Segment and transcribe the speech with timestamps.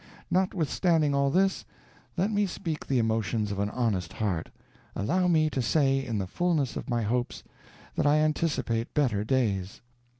[0.31, 1.63] Notwithstanding all this,
[2.17, 4.49] let me speak the emotions of an honest heart
[4.95, 7.43] allow me to say in the fullness of my hopes
[7.93, 9.81] that I anticipate better days.